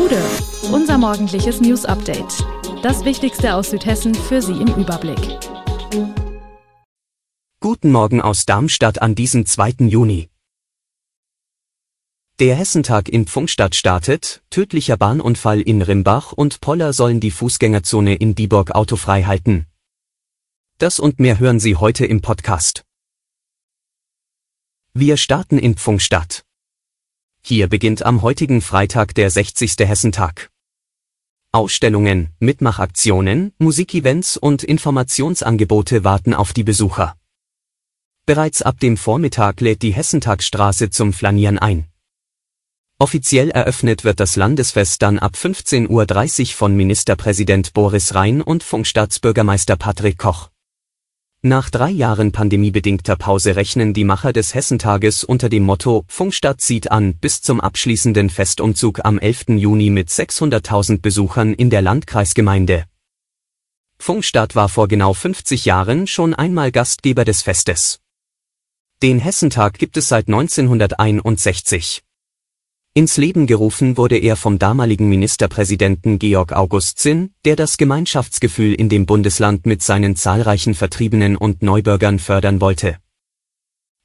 Gude, 0.00 0.22
unser 0.72 0.96
morgendliches 0.96 1.60
News 1.60 1.84
Update. 1.84 2.42
Das 2.82 3.04
Wichtigste 3.04 3.54
aus 3.54 3.68
Südhessen 3.68 4.14
für 4.14 4.40
Sie 4.40 4.54
im 4.54 4.68
Überblick. 4.68 5.20
Guten 7.60 7.92
Morgen 7.92 8.22
aus 8.22 8.46
Darmstadt 8.46 9.02
an 9.02 9.14
diesem 9.14 9.44
2. 9.44 9.74
Juni. 9.88 10.30
Der 12.38 12.56
Hessentag 12.56 13.10
in 13.10 13.26
Pfungstadt 13.26 13.74
startet, 13.74 14.42
tödlicher 14.48 14.96
Bahnunfall 14.96 15.60
in 15.60 15.82
Rimbach 15.82 16.32
und 16.32 16.62
Poller 16.62 16.94
sollen 16.94 17.20
die 17.20 17.30
Fußgängerzone 17.30 18.14
in 18.14 18.34
Dieburg 18.34 18.70
autofrei 18.70 19.24
halten. 19.24 19.66
Das 20.78 20.98
und 20.98 21.20
mehr 21.20 21.38
hören 21.38 21.60
Sie 21.60 21.76
heute 21.76 22.06
im 22.06 22.22
Podcast. 22.22 22.86
Wir 24.94 25.18
starten 25.18 25.58
in 25.58 25.76
Pfungstadt. 25.76 26.46
Hier 27.42 27.68
beginnt 27.68 28.04
am 28.04 28.22
heutigen 28.22 28.60
Freitag 28.60 29.14
der 29.14 29.30
60. 29.30 29.74
Hessentag. 29.78 30.50
Ausstellungen, 31.52 32.28
Mitmachaktionen, 32.38 33.52
Musikevents 33.58 34.36
und 34.36 34.62
Informationsangebote 34.62 36.04
warten 36.04 36.32
auf 36.34 36.52
die 36.52 36.62
Besucher. 36.62 37.16
Bereits 38.24 38.62
ab 38.62 38.78
dem 38.78 38.96
Vormittag 38.96 39.60
lädt 39.60 39.82
die 39.82 39.92
Hessentagsstraße 39.92 40.90
zum 40.90 41.12
Flanieren 41.12 41.58
ein. 41.58 41.86
Offiziell 43.00 43.50
eröffnet 43.50 44.04
wird 44.04 44.20
das 44.20 44.36
Landesfest 44.36 45.02
dann 45.02 45.18
ab 45.18 45.32
15.30 45.34 45.88
Uhr 46.40 46.46
von 46.54 46.76
Ministerpräsident 46.76 47.72
Boris 47.72 48.14
Rhein 48.14 48.42
und 48.42 48.62
Funkstaatsbürgermeister 48.62 49.76
Patrick 49.76 50.18
Koch. 50.18 50.50
Nach 51.42 51.70
drei 51.70 51.88
Jahren 51.88 52.32
pandemiebedingter 52.32 53.16
Pause 53.16 53.56
rechnen 53.56 53.94
die 53.94 54.04
Macher 54.04 54.34
des 54.34 54.54
Hessentages 54.54 55.24
unter 55.24 55.48
dem 55.48 55.62
Motto 55.62 56.04
Funkstadt 56.06 56.60
zieht 56.60 56.90
an 56.90 57.14
bis 57.14 57.40
zum 57.40 57.62
abschließenden 57.62 58.28
Festumzug 58.28 59.02
am 59.06 59.18
11. 59.18 59.56
Juni 59.56 59.88
mit 59.88 60.10
600.000 60.10 61.00
Besuchern 61.00 61.54
in 61.54 61.70
der 61.70 61.80
Landkreisgemeinde. 61.80 62.84
Funkstadt 63.98 64.54
war 64.54 64.68
vor 64.68 64.86
genau 64.86 65.14
50 65.14 65.64
Jahren 65.64 66.06
schon 66.06 66.34
einmal 66.34 66.72
Gastgeber 66.72 67.24
des 67.24 67.40
Festes. 67.40 68.00
Den 69.02 69.18
Hessentag 69.18 69.78
gibt 69.78 69.96
es 69.96 70.08
seit 70.08 70.28
1961. 70.28 72.02
Ins 72.92 73.16
Leben 73.16 73.46
gerufen 73.46 73.96
wurde 73.96 74.18
er 74.18 74.34
vom 74.34 74.58
damaligen 74.58 75.08
Ministerpräsidenten 75.08 76.18
Georg 76.18 76.52
August 76.52 76.98
Zinn, 76.98 77.32
der 77.44 77.54
das 77.54 77.76
Gemeinschaftsgefühl 77.76 78.74
in 78.74 78.88
dem 78.88 79.06
Bundesland 79.06 79.64
mit 79.64 79.80
seinen 79.80 80.16
zahlreichen 80.16 80.74
Vertriebenen 80.74 81.36
und 81.36 81.62
Neubürgern 81.62 82.18
fördern 82.18 82.60
wollte. 82.60 82.96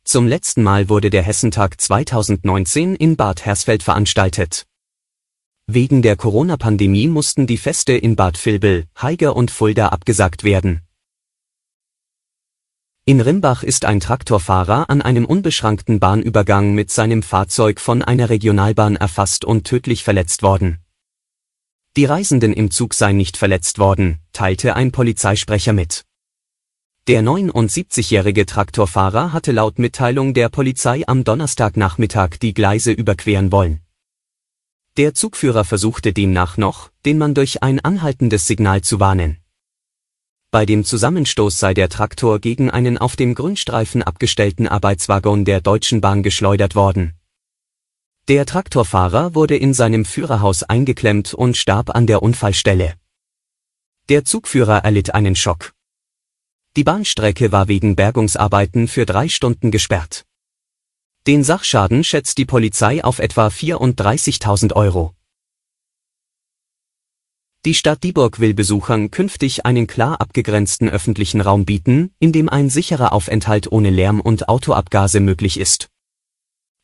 Zum 0.03 0.27
letzten 0.27 0.61
Mal 0.61 0.87
wurde 0.87 1.09
der 1.09 1.23
Hessentag 1.23 1.81
2019 1.81 2.95
in 2.95 3.15
Bad 3.15 3.43
Hersfeld 3.43 3.81
veranstaltet. 3.81 4.67
Wegen 5.65 6.03
der 6.03 6.15
Corona-Pandemie 6.15 7.07
mussten 7.07 7.47
die 7.47 7.57
Feste 7.57 7.93
in 7.93 8.15
Bad 8.15 8.37
Vilbel, 8.45 8.85
Haiger 8.95 9.35
und 9.35 9.49
Fulda 9.49 9.87
abgesagt 9.87 10.43
werden 10.43 10.84
in 13.07 13.21
Rimbach 13.21 13.61
ist 13.61 13.85
ein 13.85 13.99
Traktorfahrer 13.99 14.89
an 14.89 15.03
einem 15.03 15.25
unbeschrankten 15.25 15.99
Bahnübergang 15.99 16.73
mit 16.73 16.89
seinem 16.89 17.21
Fahrzeug 17.21 17.79
von 17.79 18.01
einer 18.01 18.31
Regionalbahn 18.31 18.95
erfasst 18.95 19.45
und 19.45 19.63
tödlich 19.67 20.03
verletzt 20.03 20.41
worden. 20.41 20.79
Die 21.95 22.05
Reisenden 22.05 22.51
im 22.51 22.71
Zug 22.71 22.95
seien 22.95 23.15
nicht 23.15 23.37
verletzt 23.37 23.77
worden, 23.77 24.17
teilte 24.33 24.75
ein 24.75 24.91
Polizeisprecher 24.91 25.71
mit. 25.71 26.03
Der 27.07 27.21
79-jährige 27.21 28.47
Traktorfahrer 28.47 29.31
hatte 29.33 29.51
laut 29.51 29.77
Mitteilung 29.77 30.33
der 30.33 30.49
Polizei 30.49 31.03
am 31.05 31.23
Donnerstagnachmittag 31.23 32.39
die 32.41 32.55
Gleise 32.55 32.91
überqueren 32.91 33.51
wollen. 33.51 33.81
Der 34.97 35.13
Zugführer 35.13 35.63
versuchte 35.63 36.11
demnach 36.11 36.57
noch, 36.57 36.89
den 37.05 37.19
Mann 37.19 37.35
durch 37.35 37.61
ein 37.61 37.79
anhaltendes 37.79 38.47
Signal 38.47 38.81
zu 38.81 38.99
warnen. 38.99 39.44
Bei 40.55 40.65
dem 40.65 40.85
Zusammenstoß 40.85 41.59
sei 41.59 41.73
der 41.73 41.89
Traktor 41.89 42.39
gegen 42.39 42.71
einen 42.71 42.97
auf 42.97 43.17
dem 43.17 43.35
Grünstreifen 43.35 44.01
abgestellten 44.01 44.69
Arbeitswaggon 44.69 45.43
der 45.43 45.59
Deutschen 45.59 45.99
Bahn 45.99 46.23
geschleudert 46.23 46.75
worden. 46.75 47.13
Der 48.29 48.45
Traktorfahrer 48.45 49.35
wurde 49.35 49.57
in 49.57 49.73
seinem 49.73 50.05
Führerhaus 50.05 50.63
eingeklemmt 50.63 51.33
und 51.33 51.57
starb 51.57 51.93
an 51.93 52.07
der 52.07 52.23
Unfallstelle. 52.23 52.93
Der 54.07 54.23
Zugführer 54.23 54.85
erlitt 54.85 55.13
einen 55.13 55.35
Schock. 55.35 55.73
Die 56.77 56.85
Bahnstrecke 56.85 57.51
war 57.51 57.67
wegen 57.67 57.97
Bergungsarbeiten 57.97 58.87
für 58.87 59.05
drei 59.05 59.27
Stunden 59.27 59.71
gesperrt. 59.71 60.25
Den 61.27 61.43
Sachschaden 61.43 62.05
schätzt 62.05 62.37
die 62.37 62.45
Polizei 62.45 63.03
auf 63.03 63.19
etwa 63.19 63.47
34.000 63.47 64.71
Euro. 64.71 65.14
Die 67.65 67.73
Stadt 67.73 68.03
Dieburg 68.03 68.39
will 68.39 68.53
Besuchern 68.53 69.09
künftig 69.09 69.65
einen 69.65 69.87
klar 69.87 70.21
abgegrenzten 70.21 70.87
öffentlichen 70.87 71.41
Raum 71.41 71.65
bieten, 71.65 72.11
in 72.19 72.31
dem 72.31 72.47
ein 72.47 72.69
sicherer 72.69 73.11
Aufenthalt 73.11 73.71
ohne 73.71 73.89
Lärm 73.89 74.21
und 74.21 74.47
Autoabgase 74.47 75.19
möglich 75.19 75.59
ist. 75.59 75.89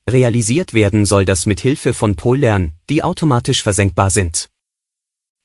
Realisiert 0.10 0.74
werden 0.74 1.06
soll 1.06 1.24
das 1.24 1.46
mit 1.46 1.60
Hilfe 1.60 1.94
von 1.94 2.16
Pollern, 2.16 2.72
die 2.90 3.04
automatisch 3.04 3.62
versenkbar 3.62 4.10
sind. 4.10 4.50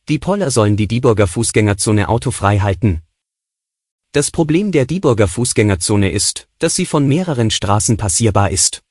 Die 0.08 0.18
Poller 0.18 0.50
sollen 0.50 0.78
die 0.78 0.88
Dieburger 0.88 1.26
Fußgängerzone 1.26 2.08
autofrei 2.08 2.60
halten. 2.60 3.02
Das 4.12 4.30
Problem 4.30 4.72
der 4.72 4.86
Dieburger 4.86 5.28
Fußgängerzone 5.28 6.12
ist, 6.12 6.48
dass 6.60 6.74
sie 6.74 6.86
von 6.86 7.06
mehreren 7.06 7.50
Straßen 7.50 7.98
passierbar 7.98 8.50
ist. 8.50 8.85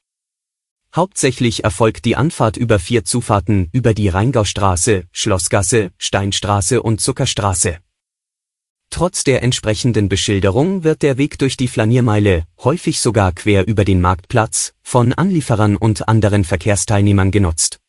Hauptsächlich 0.95 1.65
erfolgt 1.65 2.05
die 2.05 2.15
Anfahrt 2.15 2.55
über 2.55 2.79
vier 2.79 3.03
Zufahrten 3.03 3.67
über 3.73 3.93
die 3.93 4.07
Rheingaustraße, 4.07 5.03
Schlossgasse, 5.11 5.91
Steinstraße 5.97 6.81
und 6.81 7.01
Zuckerstraße. 7.01 7.79
Trotz 8.89 9.25
der 9.25 9.43
entsprechenden 9.43 10.07
Beschilderung 10.07 10.85
wird 10.85 11.01
der 11.01 11.17
Weg 11.17 11.37
durch 11.37 11.57
die 11.57 11.67
Flaniermeile, 11.67 12.45
häufig 12.63 13.01
sogar 13.01 13.33
quer 13.33 13.67
über 13.67 13.83
den 13.83 13.99
Marktplatz, 13.99 14.73
von 14.83 15.11
Anlieferern 15.11 15.75
und 15.75 16.07
anderen 16.07 16.45
Verkehrsteilnehmern 16.45 17.31
genutzt. 17.31 17.81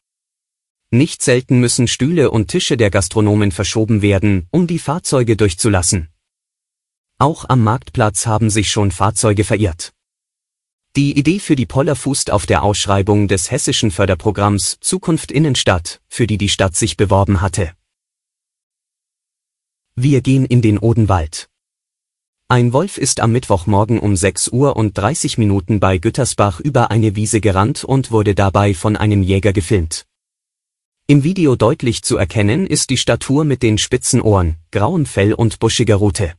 Nicht 0.90 1.22
selten 1.22 1.60
müssen 1.60 1.86
Stühle 1.86 2.32
und 2.32 2.48
Tische 2.48 2.76
der 2.76 2.90
Gastronomen 2.90 3.52
verschoben 3.52 4.02
werden, 4.02 4.48
um 4.50 4.66
die 4.66 4.80
Fahrzeuge 4.80 5.36
durchzulassen. 5.36 6.08
Auch 7.18 7.44
am 7.48 7.62
Marktplatz 7.62 8.26
haben 8.26 8.50
sich 8.50 8.68
schon 8.68 8.90
Fahrzeuge 8.90 9.44
verirrt. 9.44 9.92
Die 10.96 11.18
Idee 11.18 11.40
für 11.40 11.56
die 11.56 11.66
Poller 11.66 11.94
fußt 11.94 12.30
auf 12.30 12.46
der 12.46 12.62
Ausschreibung 12.62 13.28
des 13.28 13.50
hessischen 13.50 13.90
Förderprogramms 13.90 14.78
Zukunft 14.80 15.30
Innenstadt, 15.30 16.00
für 16.08 16.26
die 16.26 16.38
die 16.38 16.48
Stadt 16.48 16.74
sich 16.74 16.96
beworben 16.96 17.42
hatte. 17.42 17.72
Wir 19.94 20.22
gehen 20.22 20.46
in 20.46 20.62
den 20.62 20.78
Odenwald. 20.78 21.50
Ein 22.48 22.72
Wolf 22.72 22.96
ist 22.96 23.20
am 23.20 23.32
Mittwochmorgen 23.32 23.98
um 23.98 24.16
6 24.16 24.48
Uhr 24.48 24.74
und 24.76 24.96
30 24.96 25.36
Minuten 25.36 25.80
bei 25.80 25.98
Güttersbach 25.98 26.60
über 26.60 26.90
eine 26.90 27.14
Wiese 27.14 27.42
gerannt 27.42 27.84
und 27.84 28.10
wurde 28.10 28.34
dabei 28.34 28.72
von 28.72 28.96
einem 28.96 29.22
Jäger 29.22 29.52
gefilmt. 29.52 30.06
Im 31.08 31.24
Video 31.24 31.56
deutlich 31.56 32.04
zu 32.04 32.16
erkennen 32.16 32.66
ist 32.66 32.88
die 32.88 32.96
Statur 32.96 33.44
mit 33.44 33.62
den 33.62 33.76
spitzen 33.76 34.22
Ohren, 34.22 34.56
grauem 34.70 35.04
Fell 35.04 35.34
und 35.34 35.58
buschiger 35.58 35.96
Rute. 35.96 36.32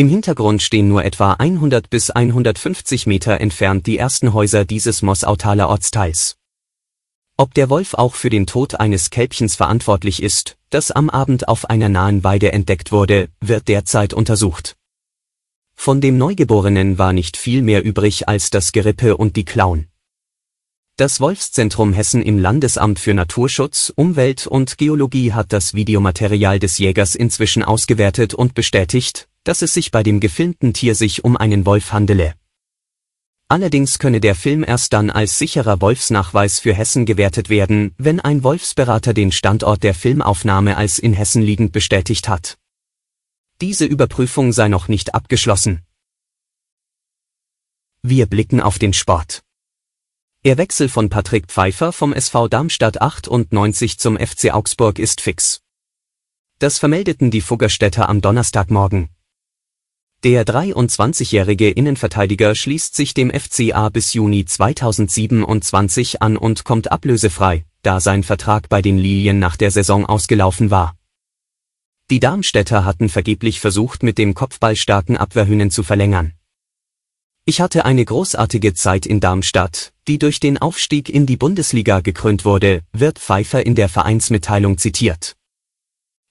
Im 0.00 0.08
Hintergrund 0.08 0.62
stehen 0.62 0.86
nur 0.86 1.04
etwa 1.04 1.32
100 1.32 1.90
bis 1.90 2.10
150 2.10 3.08
Meter 3.08 3.40
entfernt 3.40 3.88
die 3.88 3.98
ersten 3.98 4.32
Häuser 4.32 4.64
dieses 4.64 5.02
Mossautaler 5.02 5.68
Ortsteils. 5.68 6.36
Ob 7.36 7.52
der 7.54 7.68
Wolf 7.68 7.94
auch 7.94 8.14
für 8.14 8.30
den 8.30 8.46
Tod 8.46 8.78
eines 8.78 9.10
Kälbchens 9.10 9.56
verantwortlich 9.56 10.22
ist, 10.22 10.56
das 10.70 10.92
am 10.92 11.10
Abend 11.10 11.48
auf 11.48 11.68
einer 11.68 11.88
nahen 11.88 12.22
Weide 12.22 12.52
entdeckt 12.52 12.92
wurde, 12.92 13.28
wird 13.40 13.66
derzeit 13.66 14.14
untersucht. 14.14 14.76
Von 15.74 16.00
dem 16.00 16.16
Neugeborenen 16.16 16.96
war 16.98 17.12
nicht 17.12 17.36
viel 17.36 17.62
mehr 17.62 17.84
übrig 17.84 18.28
als 18.28 18.50
das 18.50 18.70
Gerippe 18.70 19.16
und 19.16 19.34
die 19.34 19.44
Klauen. 19.44 19.88
Das 20.96 21.20
Wolfszentrum 21.20 21.92
Hessen 21.92 22.22
im 22.22 22.38
Landesamt 22.38 23.00
für 23.00 23.14
Naturschutz, 23.14 23.92
Umwelt 23.96 24.46
und 24.46 24.78
Geologie 24.78 25.32
hat 25.32 25.52
das 25.52 25.74
Videomaterial 25.74 26.60
des 26.60 26.78
Jägers 26.78 27.16
inzwischen 27.16 27.64
ausgewertet 27.64 28.32
und 28.32 28.54
bestätigt, 28.54 29.28
dass 29.48 29.62
es 29.62 29.72
sich 29.72 29.90
bei 29.90 30.02
dem 30.02 30.20
gefilmten 30.20 30.74
Tier 30.74 30.94
sich 30.94 31.24
um 31.24 31.34
einen 31.34 31.64
Wolf 31.64 31.92
handele. 31.94 32.34
Allerdings 33.48 33.98
könne 33.98 34.20
der 34.20 34.34
Film 34.34 34.62
erst 34.62 34.92
dann 34.92 35.08
als 35.08 35.38
sicherer 35.38 35.80
Wolfsnachweis 35.80 36.60
für 36.60 36.74
Hessen 36.74 37.06
gewertet 37.06 37.48
werden, 37.48 37.94
wenn 37.96 38.20
ein 38.20 38.44
Wolfsberater 38.44 39.14
den 39.14 39.32
Standort 39.32 39.82
der 39.84 39.94
Filmaufnahme 39.94 40.76
als 40.76 40.98
in 40.98 41.14
Hessen 41.14 41.40
liegend 41.40 41.72
bestätigt 41.72 42.28
hat. 42.28 42.58
Diese 43.62 43.86
Überprüfung 43.86 44.52
sei 44.52 44.68
noch 44.68 44.88
nicht 44.88 45.14
abgeschlossen. 45.14 45.80
Wir 48.02 48.26
blicken 48.26 48.60
auf 48.60 48.78
den 48.78 48.92
Sport. 48.92 49.42
Der 50.44 50.58
Wechsel 50.58 50.90
von 50.90 51.08
Patrick 51.08 51.46
Pfeiffer 51.46 51.94
vom 51.94 52.12
SV 52.12 52.48
Darmstadt 52.48 53.00
98 53.00 53.98
zum 53.98 54.18
FC 54.18 54.52
Augsburg 54.52 54.98
ist 54.98 55.22
fix. 55.22 55.62
Das 56.58 56.78
vermeldeten 56.78 57.30
die 57.30 57.40
Fuggerstädter 57.40 58.10
am 58.10 58.20
Donnerstagmorgen. 58.20 59.08
Der 60.24 60.44
23-jährige 60.44 61.70
Innenverteidiger 61.70 62.56
schließt 62.56 62.96
sich 62.96 63.14
dem 63.14 63.30
FCA 63.30 63.88
bis 63.88 64.14
Juni 64.14 64.44
2027 64.44 66.20
an 66.20 66.36
und 66.36 66.64
kommt 66.64 66.90
ablösefrei, 66.90 67.64
da 67.82 68.00
sein 68.00 68.24
Vertrag 68.24 68.68
bei 68.68 68.82
den 68.82 68.98
Lilien 68.98 69.38
nach 69.38 69.56
der 69.56 69.70
Saison 69.70 70.06
ausgelaufen 70.06 70.72
war. 70.72 70.96
Die 72.10 72.18
Darmstädter 72.18 72.84
hatten 72.84 73.08
vergeblich 73.08 73.60
versucht, 73.60 74.02
mit 74.02 74.18
dem 74.18 74.34
kopfballstarken 74.34 75.16
Abwehrhühnen 75.16 75.70
zu 75.70 75.84
verlängern. 75.84 76.32
Ich 77.44 77.60
hatte 77.60 77.84
eine 77.84 78.04
großartige 78.04 78.74
Zeit 78.74 79.06
in 79.06 79.20
Darmstadt, 79.20 79.92
die 80.08 80.18
durch 80.18 80.40
den 80.40 80.58
Aufstieg 80.58 81.08
in 81.08 81.26
die 81.26 81.36
Bundesliga 81.36 82.00
gekrönt 82.00 82.44
wurde, 82.44 82.82
wird 82.92 83.20
Pfeiffer 83.20 83.64
in 83.64 83.76
der 83.76 83.88
Vereinsmitteilung 83.88 84.78
zitiert. 84.78 85.37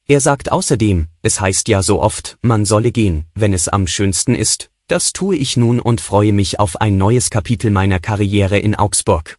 Er 0.09 0.21
sagt 0.21 0.53
außerdem, 0.53 1.07
es 1.21 1.41
heißt 1.41 1.67
ja 1.67 1.83
so 1.83 2.01
oft, 2.01 2.37
man 2.41 2.63
solle 2.63 2.93
gehen, 2.93 3.25
wenn 3.35 3.53
es 3.53 3.67
am 3.67 3.87
schönsten 3.87 4.35
ist, 4.35 4.69
das 4.87 5.11
tue 5.11 5.35
ich 5.35 5.57
nun 5.57 5.81
und 5.81 5.99
freue 5.99 6.31
mich 6.31 6.61
auf 6.61 6.79
ein 6.79 6.97
neues 6.97 7.29
Kapitel 7.29 7.71
meiner 7.71 7.99
Karriere 7.99 8.57
in 8.57 8.73
Augsburg. 8.73 9.37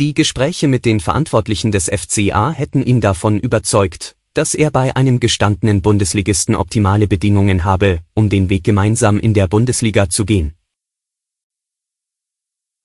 Die 0.00 0.14
Gespräche 0.14 0.66
mit 0.66 0.84
den 0.84 0.98
Verantwortlichen 0.98 1.70
des 1.70 1.88
FCA 1.88 2.50
hätten 2.50 2.82
ihn 2.82 3.00
davon 3.00 3.38
überzeugt, 3.38 4.16
dass 4.34 4.54
er 4.54 4.72
bei 4.72 4.96
einem 4.96 5.20
gestandenen 5.20 5.80
Bundesligisten 5.80 6.56
optimale 6.56 7.06
Bedingungen 7.06 7.64
habe, 7.64 8.00
um 8.14 8.28
den 8.28 8.48
Weg 8.48 8.64
gemeinsam 8.64 9.20
in 9.20 9.32
der 9.32 9.46
Bundesliga 9.46 10.08
zu 10.08 10.24
gehen. 10.24 10.54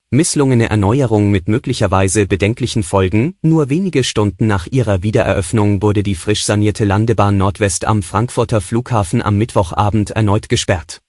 Misslungene 0.10 0.70
Erneuerung 0.70 1.32
mit 1.32 1.50
möglicherweise 1.50 2.28
bedenklichen 2.28 2.82
Folgen, 2.82 3.36
nur 3.42 3.70
wenige 3.70 4.06
Stunden 4.06 4.48
nach 4.48 4.66
ihrer 4.66 5.04
Wiedereröffnung 5.04 5.82
wurde 5.82 6.02
die 6.02 6.16
frisch 6.16 6.46
sanierte 6.46 6.86
Landebahn 6.86 7.36
Nordwest 7.36 7.84
am 7.84 8.02
Frankfurter 8.02 8.62
Flughafen 8.62 9.22
am 9.22 9.38
Mittwochabend 9.38 10.12
erneut 10.12 10.48
gesperrt. 10.48 11.02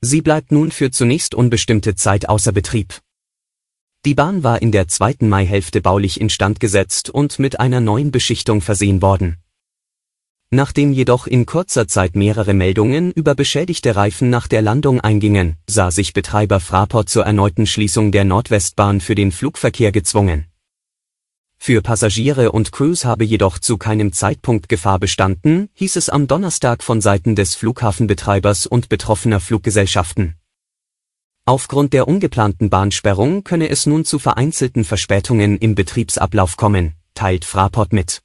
Sie 0.00 0.22
bleibt 0.22 0.52
nun 0.52 0.70
für 0.70 0.92
zunächst 0.92 1.34
unbestimmte 1.34 1.96
Zeit 1.96 2.28
außer 2.28 2.52
Betrieb. 2.52 3.00
Die 4.04 4.14
Bahn 4.14 4.44
war 4.44 4.62
in 4.62 4.70
der 4.70 4.86
zweiten 4.86 5.28
Maihälfte 5.28 5.80
baulich 5.80 6.20
instand 6.20 6.60
gesetzt 6.60 7.10
und 7.10 7.40
mit 7.40 7.58
einer 7.58 7.80
neuen 7.80 8.12
Beschichtung 8.12 8.60
versehen 8.60 9.02
worden 9.02 9.36
Nachdem 10.56 10.90
jedoch 10.90 11.26
in 11.26 11.44
kurzer 11.44 11.86
Zeit 11.86 12.16
mehrere 12.16 12.54
Meldungen 12.54 13.12
über 13.12 13.34
beschädigte 13.34 13.94
Reifen 13.94 14.30
nach 14.30 14.48
der 14.48 14.62
Landung 14.62 15.02
eingingen, 15.02 15.56
sah 15.66 15.90
sich 15.90 16.14
Betreiber 16.14 16.60
Fraport 16.60 17.10
zur 17.10 17.26
erneuten 17.26 17.66
Schließung 17.66 18.10
der 18.10 18.24
Nordwestbahn 18.24 19.02
für 19.02 19.14
den 19.14 19.32
Flugverkehr 19.32 19.92
gezwungen. 19.92 20.46
Für 21.58 21.82
Passagiere 21.82 22.52
und 22.52 22.72
Crews 22.72 23.04
habe 23.04 23.24
jedoch 23.24 23.58
zu 23.58 23.76
keinem 23.76 24.14
Zeitpunkt 24.14 24.70
Gefahr 24.70 24.98
bestanden, 24.98 25.68
hieß 25.74 25.96
es 25.96 26.08
am 26.08 26.26
Donnerstag 26.26 26.82
von 26.82 27.02
Seiten 27.02 27.34
des 27.34 27.54
Flughafenbetreibers 27.54 28.66
und 28.66 28.88
betroffener 28.88 29.40
Fluggesellschaften. 29.40 30.36
Aufgrund 31.44 31.92
der 31.92 32.08
ungeplanten 32.08 32.70
Bahnsperrung 32.70 33.44
könne 33.44 33.68
es 33.68 33.84
nun 33.84 34.06
zu 34.06 34.18
vereinzelten 34.18 34.84
Verspätungen 34.84 35.58
im 35.58 35.74
Betriebsablauf 35.74 36.56
kommen, 36.56 36.94
teilt 37.12 37.44
Fraport 37.44 37.92
mit. 37.92 38.22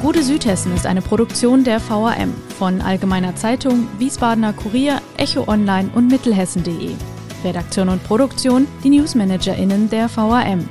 Gute 0.00 0.22
Südhessen 0.22 0.74
ist 0.74 0.86
eine 0.86 1.02
Produktion 1.02 1.62
der 1.62 1.78
VAM 1.86 2.32
von 2.58 2.80
Allgemeiner 2.80 3.36
Zeitung, 3.36 3.86
Wiesbadener 3.98 4.54
Kurier, 4.54 5.02
Echo 5.18 5.46
Online 5.46 5.90
und 5.94 6.08
Mittelhessen.de. 6.08 6.94
Redaktion 7.44 7.90
und 7.90 8.02
Produktion 8.02 8.66
die 8.82 8.88
NewsmanagerInnen 8.88 9.90
der 9.90 10.08
VAM. 10.08 10.70